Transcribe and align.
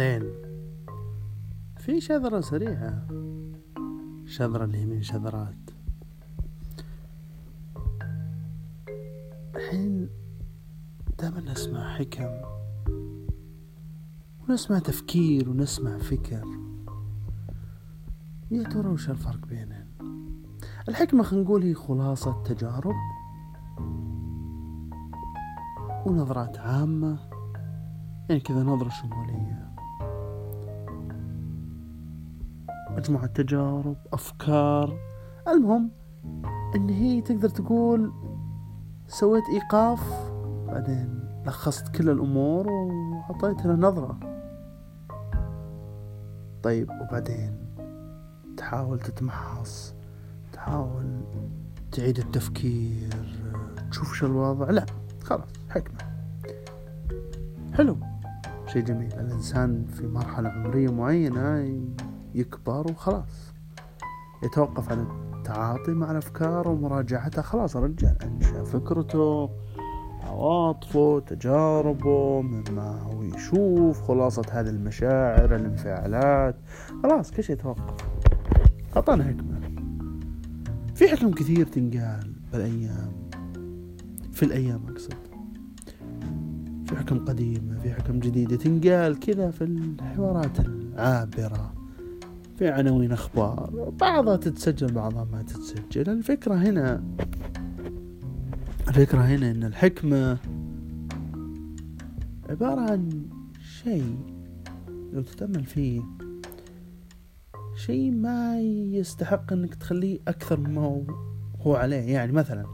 أهلين 0.00 0.32
في 1.76 2.00
شذرة 2.00 2.40
سريعة. 2.40 3.06
شذرة 4.26 4.64
اللي 4.64 4.86
من 4.86 5.02
شذرات. 5.02 5.70
الحين 9.54 10.08
دائما 11.18 11.40
نسمع 11.40 11.96
حكم 11.96 12.40
ونسمع 14.48 14.78
تفكير 14.78 15.50
ونسمع 15.50 15.98
فكر. 15.98 16.44
يا 18.50 18.62
ترى 18.62 18.88
وش 18.88 19.10
الفرق 19.10 19.46
بينهم؟ 19.46 19.86
الحكمة 20.88 21.22
خلينا 21.22 21.44
نقول 21.44 21.62
هي 21.62 21.74
خلاصة 21.74 22.42
تجارب 22.42 22.94
ونظرات 26.06 26.58
عامة. 26.58 27.18
يعني 28.28 28.40
كذا 28.40 28.62
نظرة 28.62 28.88
شمولية. 28.88 29.77
مجموعة 32.98 33.26
تجارب 33.26 33.96
أفكار. 34.12 34.98
المهم 35.48 35.90
إن 36.76 36.88
هي 36.88 37.20
تقدر 37.20 37.48
تقول 37.48 38.12
سويت 39.06 39.44
إيقاف 39.52 40.32
بعدين 40.66 41.20
لخصت 41.46 41.88
كل 41.88 42.10
الأمور 42.10 42.68
وعطيت 42.68 43.66
لها 43.66 43.76
نظرة. 43.76 44.18
طيب 46.62 46.90
وبعدين 46.90 47.56
تحاول 48.56 49.00
تتمحص 49.00 49.94
تحاول 50.52 51.20
تعيد 51.92 52.18
التفكير 52.18 53.44
تشوف 53.90 54.14
شو 54.14 54.26
الوضع. 54.26 54.70
لا 54.70 54.86
خلاص 55.22 55.48
حكمة. 55.70 55.98
حلو. 57.74 57.96
شيء 58.66 58.82
جميل. 58.82 59.12
الإنسان 59.12 59.84
في 59.86 60.06
مرحلة 60.06 60.48
عمرية 60.48 60.92
معينة 60.92 61.80
يكبر 62.34 62.90
وخلاص. 62.90 63.52
يتوقف 64.42 64.92
عن 64.92 65.06
التعاطي 65.36 65.90
مع 65.90 66.10
الأفكار 66.10 66.68
ومراجعتها 66.68 67.42
خلاص 67.42 67.76
الرجال 67.76 68.16
أنشأ 68.22 68.64
فكرته 68.64 69.50
عواطفه 70.22 71.20
تجاربه 71.20 72.42
مما 72.42 73.00
هو 73.02 73.22
يشوف 73.22 74.02
خلاصة 74.02 74.42
هذه 74.52 74.68
المشاعر 74.68 75.56
الانفعالات. 75.56 76.56
خلاص 77.02 77.30
كل 77.30 77.44
شيء 77.44 77.56
يتوقف 77.56 77.94
أعطانا 78.96 79.24
حكمة. 79.24 79.60
في 80.94 81.08
حكم 81.08 81.30
كثير 81.30 81.66
تنقال 81.66 82.32
بالأيام. 82.52 83.12
في 84.32 84.42
الأيام 84.42 84.80
أقصد. 84.88 85.14
في 86.86 86.96
حكم 86.96 87.24
قديمة 87.24 87.78
في 87.78 87.94
حكم 87.94 88.18
جديدة. 88.18 88.56
تنقال 88.56 89.20
كذا 89.20 89.50
في 89.50 89.64
الحوارات 89.64 90.60
العابرة. 90.60 91.77
في 92.58 92.68
عناوين 92.68 93.12
أخبار. 93.12 93.92
بعضها 94.00 94.36
تتسجل 94.36 94.92
بعضها 94.92 95.24
ما 95.24 95.42
تتسجل. 95.42 96.10
الفكرة 96.10 96.54
هنا 96.54 97.02
الفكرة 98.88 99.20
هنا 99.20 99.50
إن 99.50 99.64
الحكمة 99.64 100.38
عبارة 102.48 102.80
عن 102.80 103.22
شيء 103.82 104.18
لو 105.12 105.22
تتأمل 105.22 105.64
فيه 105.64 106.02
شيء 107.76 108.10
ما 108.10 108.60
يستحق 108.92 109.52
إنك 109.52 109.74
تخليه 109.74 110.18
أكثر 110.28 110.60
مما 110.60 111.04
هو 111.60 111.74
عليه. 111.76 112.12
يعني 112.12 112.32
مثلا 112.32 112.66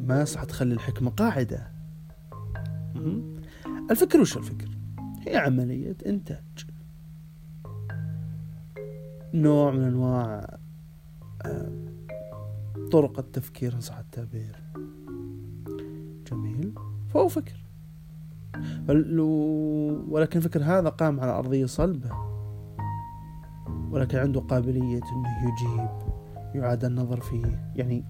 ما 0.00 0.22
يصح 0.22 0.44
تخلي 0.44 0.74
الحكمة 0.74 1.10
قاعدة. 1.10 1.72
الفكر 3.90 4.20
وش 4.20 4.36
الفكر؟ 4.36 4.68
هي 5.26 5.36
عملية 5.36 5.96
إنتاج. 6.06 6.69
نوع 9.34 9.70
من 9.70 9.82
أنواع 9.82 10.58
آه، 11.42 11.72
طرق 12.92 13.18
التفكير 13.18 13.74
ان 13.74 13.80
صح 13.80 13.98
التعبير. 13.98 14.56
جميل. 16.30 16.74
فهو 17.08 17.28
فكر. 17.28 17.64
ولكن 20.08 20.38
الفكر 20.38 20.62
هذا 20.62 20.88
قام 20.88 21.20
على 21.20 21.30
أرضية 21.30 21.66
صلبة. 21.66 22.10
ولكن 23.90 24.18
عنده 24.18 24.40
قابلية 24.40 25.00
أنه 25.12 25.48
يجيب 25.48 25.88
يعاد 26.54 26.84
النظر 26.84 27.20
فيه. 27.20 27.72
يعني 27.76 28.04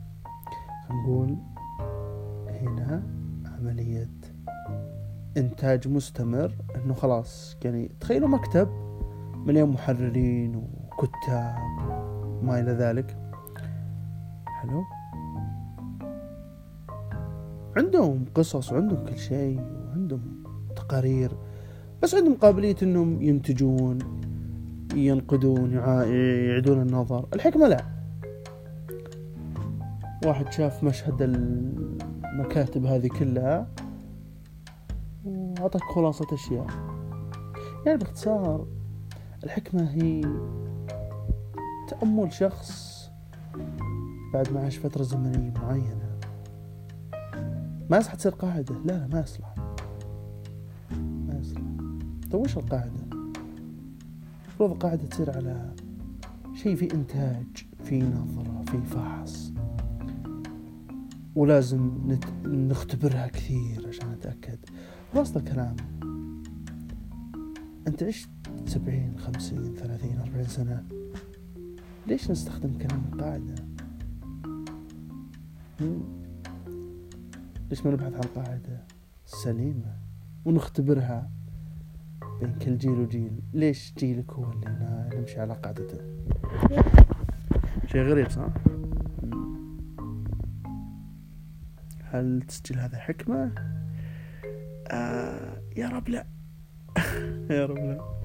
نقول 0.90 1.36
هنا 2.48 3.02
عملية 3.44 4.10
إنتاج 5.36 5.88
مستمر 5.88 6.54
أنه 6.76 6.94
خلاص 6.94 7.56
يعني 7.64 7.90
تخيلوا 8.00 8.28
مكتب 8.28 8.68
مليون 9.46 9.70
محررين 9.70 10.79
وكتاب 11.02 11.54
وما 12.42 12.60
إلى 12.60 12.72
ذلك. 12.72 13.16
حلو. 14.46 14.82
عندهم 17.76 18.24
قصص 18.34 18.72
وعندهم 18.72 19.04
كل 19.06 19.18
شيء 19.18 19.60
وعندهم 19.60 20.44
تقارير 20.76 21.30
بس 22.02 22.14
عندهم 22.14 22.34
قابلية 22.34 22.76
إنهم 22.82 23.22
ينتجون 23.22 23.98
ينقدون 24.94 25.72
يعيدون 25.72 26.82
النظر. 26.82 27.28
الحكمة 27.34 27.68
لا. 27.68 27.84
واحد 30.26 30.52
شاف 30.52 30.84
مشهد 30.84 31.22
المكاتب 31.22 32.84
هذه 32.86 33.08
كلها 33.08 33.66
وأعطاك 35.24 35.82
خلاصة 35.82 36.26
أشياء. 36.32 36.66
يعني 37.86 37.98
باختصار 37.98 38.66
الحكمة 39.44 39.90
هي 39.90 40.22
تأمل 41.90 42.32
شخص 42.32 43.00
بعد 44.32 44.52
ما 44.52 44.60
عاش 44.60 44.78
فترة 44.78 45.02
زمنية 45.02 45.52
معينة. 45.62 46.18
ما 47.90 47.98
يصلح 47.98 48.14
تصير 48.14 48.32
قاعدة. 48.32 48.74
لا 48.74 48.92
لا 48.92 49.06
ما 49.06 49.20
يصلح. 49.20 49.54
ما 51.00 51.38
يصلح. 51.40 51.60
طيب 52.30 52.40
وش 52.40 52.56
القاعدة؟ 52.56 53.02
المفروض 54.44 54.70
القاعدة 54.70 55.06
تصير 55.06 55.36
على 55.36 55.74
شيء 56.54 56.76
في 56.76 56.94
إنتاج 56.94 57.46
في 57.84 58.02
نظرة 58.02 58.62
في 58.66 58.78
فحص. 58.82 59.52
ولازم 61.34 61.90
نت... 62.06 62.24
نختبرها 62.46 63.26
كثير 63.26 63.88
عشان 63.88 64.12
نتأكد. 64.12 64.58
خلاصة 65.14 65.40
الكلام. 65.40 65.76
أنت 67.88 68.02
عشت 68.02 68.28
سبعين 68.66 69.18
خمسين 69.18 69.74
ثلاثين 69.74 70.20
أربعين 70.20 70.46
سنة؟ 70.46 70.99
ليش 72.10 72.30
نستخدم 72.30 72.78
كلام 72.78 73.04
القاعدة 73.12 73.54
ليش 77.70 77.86
ما 77.86 77.90
نبحث 77.92 78.14
عن 78.14 78.44
قاعدة 78.44 78.84
سليمة 79.26 79.96
ونختبرها 80.44 81.30
بين 82.40 82.58
كل 82.58 82.78
جيل 82.78 83.00
وجيل؟ 83.00 83.40
ليش 83.52 83.94
جيلك 83.98 84.32
هو 84.32 84.52
اللي 84.52 85.10
نمشي 85.14 85.40
على 85.40 85.54
قاعدته؟ 85.54 85.98
شيء 87.86 88.02
غريب 88.02 88.30
صح؟ 88.30 88.48
هل 92.04 92.42
تسجيل 92.42 92.78
هذا 92.78 92.98
حكمة 92.98 93.52
آه 94.88 95.62
يا 95.76 95.88
رب 95.88 96.08
لا. 96.08 96.26
يا 97.50 97.66
رب 97.66 97.78
لا. 97.78 98.20